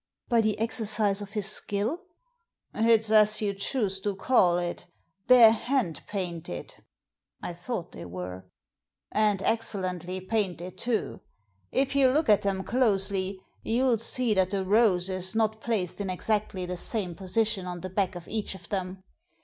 *' 0.17 0.29
By 0.31 0.41
the 0.41 0.57
exercise 0.57 1.21
of 1.21 1.33
his 1.33 1.45
skill?" 1.45 2.01
It's 2.73 3.11
as 3.11 3.39
you 3.39 3.53
choose 3.53 3.99
to 3.99 4.15
call 4.15 4.57
it 4.57 4.87
They're 5.27 5.51
hand 5.51 6.01
painted" 6.07 6.73
(I 7.43 7.53
thought 7.53 7.91
they 7.91 8.05
were), 8.05 8.45
"and 9.11 9.43
excellently 9.43 10.19
painted 10.19 10.79
too. 10.79 11.21
If 11.71 11.95
you 11.95 12.11
look 12.11 12.29
at 12.29 12.41
them 12.41 12.63
closely 12.63 13.41
you'll 13.61 13.99
see 13.99 14.33
that 14.33 14.49
the 14.49 14.65
rose 14.65 15.07
is 15.07 15.35
not 15.35 15.61
placed 15.61 16.01
in 16.01 16.09
exactly 16.09 16.65
the 16.65 16.77
same 16.77 17.13
position 17.13 17.67
on 17.67 17.81
the 17.81 17.89
back 17.91 18.15
of 18.15 18.27
each 18.27 18.55
of 18.55 18.69
them. 18.69 19.03